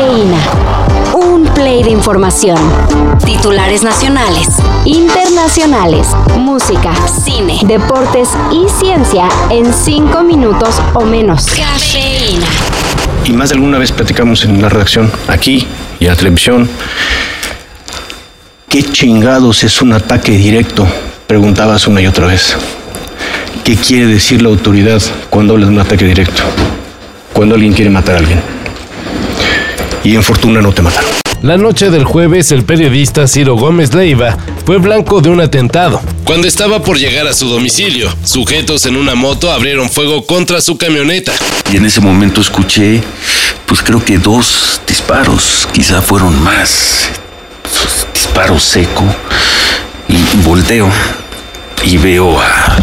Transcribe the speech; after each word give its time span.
Cafeína. 0.00 0.38
Un 1.12 1.44
play 1.52 1.82
de 1.82 1.90
información. 1.90 2.56
Titulares 3.22 3.82
nacionales, 3.82 4.48
internacionales, 4.86 6.08
música, 6.38 6.94
cine, 7.06 7.60
deportes 7.64 8.30
y 8.50 8.66
ciencia 8.80 9.28
en 9.50 9.74
cinco 9.74 10.22
minutos 10.22 10.80
o 10.94 11.04
menos. 11.04 11.44
Cafeína. 11.44 12.46
Y 13.26 13.32
más 13.34 13.50
de 13.50 13.56
alguna 13.56 13.76
vez 13.76 13.92
platicamos 13.92 14.46
en 14.46 14.62
la 14.62 14.70
redacción, 14.70 15.12
aquí 15.28 15.66
y 15.98 16.04
en 16.04 16.10
la 16.10 16.16
televisión. 16.16 16.70
¿Qué 18.70 18.82
chingados 18.82 19.64
es 19.64 19.82
un 19.82 19.92
ataque 19.92 20.32
directo? 20.32 20.86
Preguntabas 21.26 21.86
una 21.86 22.00
y 22.00 22.06
otra 22.06 22.26
vez. 22.26 22.56
¿Qué 23.64 23.76
quiere 23.76 24.06
decir 24.06 24.40
la 24.40 24.48
autoridad 24.48 25.02
cuando 25.28 25.52
habla 25.52 25.66
de 25.66 25.72
un 25.72 25.80
ataque 25.80 26.06
directo? 26.06 26.42
Cuando 27.34 27.54
alguien 27.54 27.74
quiere 27.74 27.90
matar 27.90 28.14
a 28.14 28.18
alguien. 28.20 28.39
Y 30.02 30.14
en 30.14 30.22
fortuna 30.22 30.60
no 30.60 30.72
te 30.72 30.82
mataron. 30.82 31.10
La 31.42 31.56
noche 31.56 31.88
del 31.88 32.04
jueves, 32.04 32.52
el 32.52 32.64
periodista 32.64 33.26
Ciro 33.26 33.56
Gómez 33.56 33.94
Leiva 33.94 34.36
fue 34.66 34.76
blanco 34.76 35.22
de 35.22 35.30
un 35.30 35.40
atentado. 35.40 36.02
Cuando 36.24 36.46
estaba 36.46 36.82
por 36.82 36.98
llegar 36.98 37.26
a 37.26 37.32
su 37.32 37.48
domicilio, 37.48 38.14
sujetos 38.24 38.84
en 38.84 38.96
una 38.96 39.14
moto 39.14 39.50
abrieron 39.50 39.88
fuego 39.88 40.26
contra 40.26 40.60
su 40.60 40.76
camioneta. 40.76 41.32
Y 41.72 41.76
en 41.76 41.86
ese 41.86 42.00
momento 42.00 42.42
escuché, 42.42 43.02
pues 43.64 43.82
creo 43.82 44.04
que 44.04 44.18
dos 44.18 44.82
disparos, 44.86 45.66
quizá 45.72 46.02
fueron 46.02 46.38
más. 46.42 47.08
Disparo 48.12 48.58
seco. 48.58 49.04
Y 50.08 50.36
volteo 50.42 50.90
y 51.82 51.96
veo 51.96 52.38
a 52.38 52.76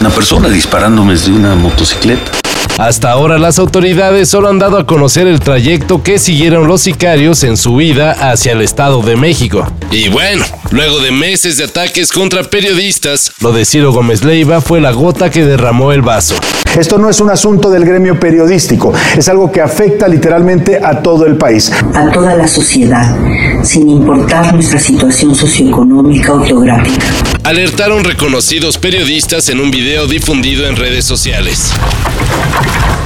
una 0.00 0.10
persona 0.10 0.48
disparándome 0.48 1.12
desde 1.12 1.32
una 1.32 1.54
motocicleta. 1.56 2.39
Hasta 2.80 3.10
ahora 3.10 3.36
las 3.36 3.58
autoridades 3.58 4.30
solo 4.30 4.48
han 4.48 4.58
dado 4.58 4.78
a 4.78 4.86
conocer 4.86 5.26
el 5.26 5.38
trayecto 5.40 6.02
que 6.02 6.18
siguieron 6.18 6.66
los 6.66 6.80
sicarios 6.80 7.44
en 7.44 7.58
su 7.58 7.78
ida 7.82 8.12
hacia 8.12 8.52
el 8.52 8.62
Estado 8.62 9.02
de 9.02 9.16
México. 9.16 9.70
Y 9.90 10.08
bueno, 10.08 10.46
luego 10.70 10.98
de 11.00 11.10
meses 11.10 11.58
de 11.58 11.64
ataques 11.64 12.10
contra 12.10 12.42
periodistas, 12.42 13.32
lo 13.40 13.52
de 13.52 13.66
Ciro 13.66 13.92
Gómez 13.92 14.24
Leiva 14.24 14.62
fue 14.62 14.80
la 14.80 14.92
gota 14.92 15.28
que 15.28 15.44
derramó 15.44 15.92
el 15.92 16.00
vaso. 16.00 16.36
Esto 16.74 16.96
no 16.96 17.10
es 17.10 17.20
un 17.20 17.28
asunto 17.28 17.68
del 17.68 17.84
gremio 17.84 18.18
periodístico, 18.18 18.94
es 19.14 19.28
algo 19.28 19.52
que 19.52 19.60
afecta 19.60 20.08
literalmente 20.08 20.80
a 20.82 21.02
todo 21.02 21.26
el 21.26 21.36
país. 21.36 21.70
A 21.94 22.10
toda 22.10 22.34
la 22.34 22.48
sociedad, 22.48 23.14
sin 23.62 23.90
importar 23.90 24.54
nuestra 24.54 24.80
situación 24.80 25.34
socioeconómica 25.34 26.32
o 26.32 26.42
geográfica. 26.42 27.04
Alertaron 27.42 28.04
reconocidos 28.04 28.76
periodistas 28.76 29.48
en 29.48 29.60
un 29.60 29.70
video 29.70 30.06
difundido 30.06 30.66
en 30.66 30.76
redes 30.76 31.06
sociales. 31.06 31.72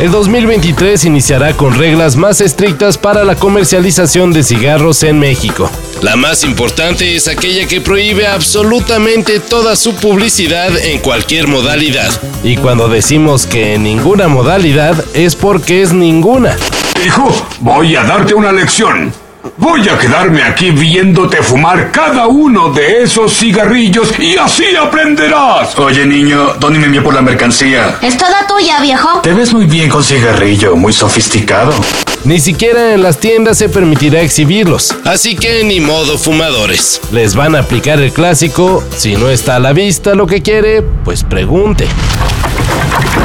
El 0.00 0.10
2023 0.10 1.04
iniciará 1.04 1.56
con 1.56 1.78
reglas 1.78 2.16
más 2.16 2.40
estrictas 2.40 2.98
para 2.98 3.22
la 3.22 3.36
comercialización 3.36 4.32
de 4.32 4.42
cigarros 4.42 5.04
en 5.04 5.20
México. 5.20 5.70
La 6.02 6.16
más 6.16 6.42
importante 6.42 7.14
es 7.14 7.28
aquella 7.28 7.68
que 7.68 7.80
prohíbe 7.80 8.26
absolutamente 8.26 9.38
toda 9.38 9.76
su 9.76 9.94
publicidad 9.94 10.76
en 10.78 10.98
cualquier 10.98 11.46
modalidad. 11.46 12.10
Y 12.42 12.56
cuando 12.56 12.88
decimos 12.88 13.46
que 13.46 13.74
en 13.74 13.84
ninguna 13.84 14.26
modalidad 14.26 15.02
es 15.14 15.36
porque 15.36 15.80
es 15.80 15.92
ninguna. 15.92 16.56
Hijo, 17.06 17.30
voy 17.60 17.94
a 17.94 18.02
darte 18.02 18.34
una 18.34 18.50
lección. 18.50 19.23
Voy 19.58 19.86
a 19.90 19.98
quedarme 19.98 20.42
aquí 20.42 20.70
viéndote 20.70 21.36
fumar 21.42 21.90
cada 21.92 22.26
uno 22.26 22.70
de 22.70 23.02
esos 23.02 23.30
cigarrillos 23.36 24.18
y 24.18 24.38
así 24.38 24.64
aprenderás. 24.74 25.78
Oye, 25.78 26.06
niño, 26.06 26.54
¿dónde 26.58 26.78
me 26.78 26.86
envió 26.86 27.04
por 27.04 27.12
la 27.12 27.20
mercancía? 27.20 27.98
Es 28.00 28.16
toda 28.16 28.46
tuya, 28.46 28.80
viejo. 28.80 29.20
Te 29.20 29.34
ves 29.34 29.52
muy 29.52 29.66
bien 29.66 29.90
con 29.90 30.02
cigarrillo, 30.02 30.76
muy 30.76 30.94
sofisticado. 30.94 31.74
Ni 32.24 32.40
siquiera 32.40 32.94
en 32.94 33.02
las 33.02 33.18
tiendas 33.18 33.58
se 33.58 33.68
permitirá 33.68 34.22
exhibirlos. 34.22 34.96
Así 35.04 35.36
que 35.36 35.62
ni 35.62 35.78
modo 35.78 36.16
fumadores. 36.16 37.02
Les 37.12 37.36
van 37.36 37.54
a 37.54 37.60
aplicar 37.60 38.00
el 38.00 38.12
clásico, 38.12 38.82
si 38.96 39.14
no 39.16 39.28
está 39.28 39.56
a 39.56 39.60
la 39.60 39.74
vista 39.74 40.14
lo 40.14 40.26
que 40.26 40.40
quiere, 40.40 40.82
pues 41.04 41.22
pregunte. 41.22 41.86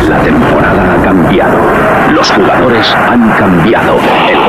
La 0.09 0.21
temporada 0.21 0.95
ha 0.95 1.03
cambiado. 1.03 1.57
Los 2.13 2.29
jugadores 2.29 2.88
han 2.88 3.29
cambiado. 3.38 3.97
El 4.29 4.48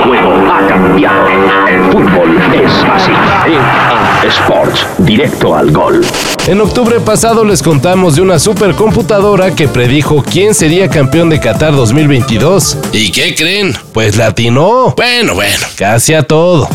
cambiado. 0.71 1.27
El 1.69 1.83
fútbol 1.91 2.37
es 2.55 2.71
así. 2.89 3.11
EA 3.11 4.23
Sports, 4.29 4.87
directo 4.99 5.57
al 5.57 5.73
gol. 5.73 6.01
En 6.47 6.61
octubre 6.61 7.01
pasado 7.01 7.45
les 7.45 7.61
contamos 7.61 8.15
de 8.15 8.23
una 8.23 8.39
supercomputadora 8.39 9.53
que 9.53 9.67
predijo 9.67 10.23
quién 10.23 10.55
sería 10.55 10.89
campeón 10.89 11.29
de 11.29 11.41
Qatar 11.41 11.75
2022. 11.75 12.79
¿Y 12.93 13.11
qué 13.11 13.35
creen? 13.35 13.75
Pues 13.93 14.17
latinó. 14.17 14.95
Bueno, 14.97 15.35
bueno, 15.35 15.67
casi 15.77 16.15
a 16.15 16.23
todo. 16.23 16.69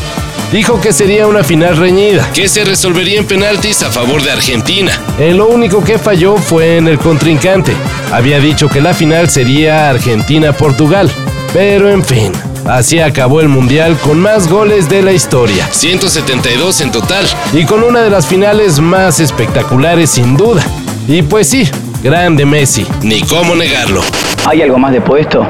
Dijo 0.51 0.81
que 0.81 0.91
sería 0.91 1.25
una 1.25 1.43
final 1.45 1.77
reñida, 1.77 2.29
que 2.33 2.49
se 2.49 2.65
resolvería 2.65 3.17
en 3.17 3.25
penaltis 3.25 3.81
a 3.83 3.91
favor 3.91 4.21
de 4.21 4.31
Argentina. 4.31 4.91
En 5.17 5.37
lo 5.37 5.47
único 5.47 5.81
que 5.81 5.97
falló 5.97 6.35
fue 6.35 6.77
en 6.77 6.89
el 6.89 6.99
contrincante. 6.99 7.71
Había 8.11 8.41
dicho 8.41 8.67
que 8.67 8.81
la 8.81 8.93
final 8.93 9.29
sería 9.29 9.89
Argentina-Portugal. 9.89 11.09
Pero 11.53 11.89
en 11.89 12.03
fin, 12.03 12.33
Así 12.65 12.99
acabó 12.99 13.41
el 13.41 13.47
Mundial 13.47 13.95
con 14.03 14.19
más 14.19 14.49
goles 14.49 14.89
de 14.89 15.03
la 15.03 15.11
historia, 15.11 15.67
172 15.69 16.81
en 16.81 16.91
total, 16.91 17.25
y 17.53 17.63
con 17.63 17.83
una 17.83 18.01
de 18.01 18.09
las 18.09 18.25
finales 18.25 18.79
más 18.79 19.19
espectaculares 19.19 20.09
sin 20.09 20.35
duda. 20.35 20.63
Y 21.07 21.21
pues 21.21 21.47
sí, 21.47 21.69
grande 22.03 22.43
Messi, 22.43 22.87
ni 23.03 23.21
cómo 23.21 23.55
negarlo. 23.55 24.01
¿Hay 24.47 24.63
algo 24.63 24.79
más 24.79 24.91
después 24.91 25.17
de 25.17 25.21
esto? 25.29 25.47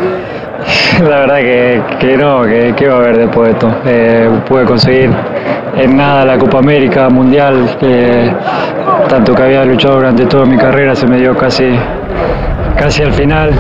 La 1.04 1.20
verdad 1.20 1.38
que, 1.38 1.82
que 2.00 2.18
no, 2.18 2.44
que, 2.44 2.74
que 2.76 2.88
va 2.88 2.96
a 2.96 2.98
haber 2.98 3.18
después 3.18 3.48
de 3.48 3.54
esto. 3.54 3.82
Eh, 3.86 4.30
pude 4.46 4.66
conseguir 4.66 5.10
en 5.78 5.96
nada 5.96 6.26
la 6.26 6.38
Copa 6.38 6.60
América, 6.60 7.10
Mundial, 7.10 7.78
tanto 9.08 9.34
que 9.34 9.42
había 9.42 9.64
luchado 9.64 9.96
durante 9.96 10.26
toda 10.26 10.46
mi 10.46 10.58
carrera 10.58 10.94
se 10.96 11.08
me 11.08 11.18
dio 11.18 11.36
casi, 11.38 11.76
casi 12.78 13.04
al 13.04 13.14
final. 13.14 13.52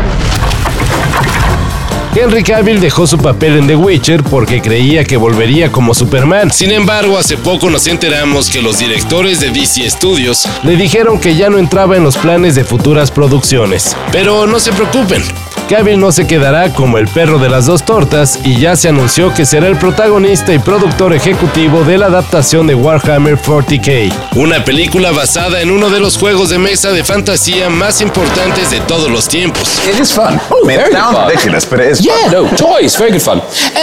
Henry 2.18 2.44
Cavill 2.44 2.80
dejó 2.80 3.06
su 3.06 3.18
papel 3.18 3.58
en 3.58 3.68
The 3.68 3.76
Witcher 3.76 4.24
porque 4.24 4.62
creía 4.62 5.04
que 5.04 5.18
volvería 5.18 5.70
como 5.70 5.94
Superman. 5.94 6.50
Sin 6.50 6.72
embargo, 6.72 7.18
hace 7.18 7.36
poco 7.36 7.70
nos 7.70 7.88
enteramos 7.88 8.50
que 8.50 8.62
los 8.62 8.80
directores 8.80 9.42
de 9.42 9.50
DC 9.50 9.90
Studios 9.90 10.48
le 10.64 10.78
dijeron 10.78 11.20
que 11.20 11.36
ya 11.36 11.50
no 11.50 11.58
entraba 11.58 11.98
en 11.98 12.04
los 12.04 12.16
planes 12.16 12.56
de 12.56 12.64
futuras 12.64 13.12
producciones. 13.12 13.98
Pero 14.14 14.48
no 14.48 14.62
se 14.62 14.72
preocupen, 14.72 15.22
Cavill 15.70 16.00
no 16.00 16.12
se 16.12 16.28
quedará 16.28 16.70
como 16.74 17.00
el 17.00 17.08
perro 17.08 17.40
de 17.40 17.50
las 17.50 17.66
dos 17.66 17.84
tortas 17.84 18.40
y 18.44 18.60
ya 18.60 18.76
se 18.76 18.90
anunció 18.90 19.34
que 19.34 19.46
será 19.48 19.66
el 19.68 19.78
protagonista 19.78 20.54
y 20.54 20.60
productor 20.60 21.12
ejecutivo 21.14 21.84
de 21.84 21.98
la 21.98 22.06
adaptación 22.06 22.68
de 22.68 22.76
Warhammer 22.76 23.36
40k, 23.40 24.14
una 24.36 24.64
película 24.64 25.12
basada 25.12 25.62
en 25.62 25.72
uno 25.72 25.90
de 25.90 26.00
los 26.00 26.18
juegos 26.18 26.50
de 26.50 26.60
mesa 26.60 26.92
de 26.92 27.04
fantasía 27.04 27.70
más 27.70 28.00
importantes 28.02 28.70
de 28.70 28.80
todos 28.82 29.10
los 29.10 29.28
tiempos. 29.28 29.82
It 29.88 30.00
is 30.00 30.14
fun. 30.14 30.40
Mean, 30.66 30.80
it 30.80 30.92
sounds 30.92 31.18
ridiculous, 31.28 31.66
but 31.66 31.80
it 31.80 31.94
is 31.94 32.00
Yeah, 32.06 32.30
no, 32.32 32.48
toys, 32.56 32.96
very 32.96 33.12
good 33.12 33.22
fun. 33.24 33.40
Uh, 33.40 33.82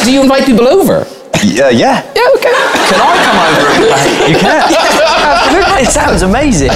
do 0.04 0.10
you 0.12 0.22
invite 0.22 0.46
people 0.46 0.66
over? 0.66 1.06
Yeah, 1.42 1.70
yeah. 1.70 2.02
Yeah, 2.14 2.22
okay. 2.36 2.52
Can 2.88 3.00
I 3.00 3.16
come 3.24 3.38
over 3.38 3.66
and 3.68 3.84
play? 3.84 4.28
You 4.32 4.38
can. 4.38 4.62
Absolutely, 4.62 5.82
it 5.82 5.90
sounds 5.90 6.22
amazing. 6.22 6.70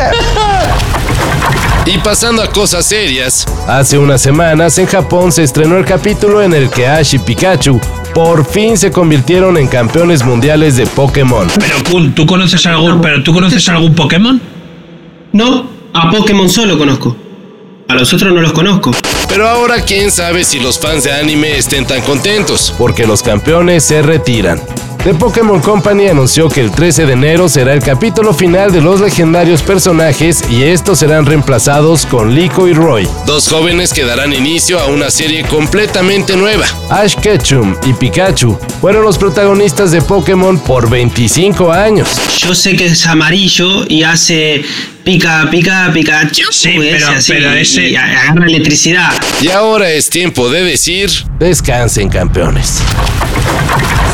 Y 1.86 1.98
pasando 1.98 2.42
a 2.42 2.46
cosas 2.46 2.86
serias, 2.86 3.46
hace 3.68 3.98
unas 3.98 4.22
semanas 4.22 4.78
en 4.78 4.86
Japón 4.86 5.30
se 5.30 5.42
estrenó 5.42 5.76
el 5.76 5.84
capítulo 5.84 6.40
en 6.40 6.54
el 6.54 6.70
que 6.70 6.86
Ash 6.86 7.14
y 7.14 7.18
Pikachu 7.18 7.78
por 8.14 8.46
fin 8.46 8.78
se 8.78 8.90
convirtieron 8.90 9.58
en 9.58 9.66
campeones 9.66 10.24
mundiales 10.24 10.76
de 10.76 10.86
Pokémon. 10.86 11.46
Pero 11.58 11.76
Kun, 11.90 12.14
¿tú 12.14 12.24
conoces 12.24 12.64
algún, 12.64 13.02
pero 13.02 13.22
tú 13.22 13.34
conoces 13.34 13.68
algún 13.68 13.94
Pokémon? 13.94 14.40
No, 15.32 15.66
a 15.92 16.10
Pokémon 16.10 16.48
solo 16.48 16.78
conozco. 16.78 17.16
A 17.88 17.94
los 17.94 18.14
otros 18.14 18.32
no 18.32 18.40
los 18.40 18.52
conozco. 18.52 18.92
Pero 19.28 19.46
ahora 19.46 19.82
quién 19.82 20.10
sabe 20.10 20.44
si 20.44 20.60
los 20.60 20.78
fans 20.78 21.04
de 21.04 21.12
anime 21.12 21.58
estén 21.58 21.84
tan 21.84 22.00
contentos, 22.00 22.72
porque 22.78 23.06
los 23.06 23.22
campeones 23.22 23.84
se 23.84 24.00
retiran. 24.00 24.58
The 25.04 25.12
Pokémon 25.12 25.60
Company 25.60 26.08
anunció 26.08 26.48
que 26.48 26.62
el 26.62 26.70
13 26.70 27.04
de 27.04 27.12
enero 27.12 27.46
será 27.46 27.74
el 27.74 27.82
capítulo 27.82 28.32
final 28.32 28.72
de 28.72 28.80
los 28.80 29.02
legendarios 29.02 29.60
personajes 29.60 30.42
y 30.48 30.62
estos 30.62 31.00
serán 31.00 31.26
reemplazados 31.26 32.06
con 32.06 32.34
Lico 32.34 32.66
y 32.68 32.72
Roy, 32.72 33.06
dos 33.26 33.46
jóvenes 33.46 33.92
que 33.92 34.06
darán 34.06 34.32
inicio 34.32 34.80
a 34.80 34.86
una 34.86 35.10
serie 35.10 35.44
completamente 35.44 36.38
nueva. 36.38 36.64
Ash 36.88 37.16
Ketchum 37.16 37.76
y 37.84 37.92
Pikachu 37.92 38.58
fueron 38.80 39.04
los 39.04 39.18
protagonistas 39.18 39.90
de 39.90 40.00
Pokémon 40.00 40.58
por 40.58 40.88
25 40.88 41.70
años. 41.70 42.08
Yo 42.38 42.54
sé 42.54 42.74
que 42.74 42.86
es 42.86 43.06
amarillo 43.06 43.84
y 43.86 44.04
hace 44.04 44.64
pica, 45.04 45.46
pica, 45.50 45.90
Pikachu. 45.92 46.50
Sí, 46.50 46.76
pero, 46.78 47.08
pero 47.28 47.52
ese... 47.52 47.90
y 47.90 47.96
agarra 47.96 48.46
electricidad. 48.46 49.12
Y 49.42 49.50
ahora 49.50 49.90
es 49.90 50.08
tiempo 50.08 50.48
de 50.48 50.64
decir, 50.64 51.10
descansen 51.38 52.08
campeones. 52.08 52.80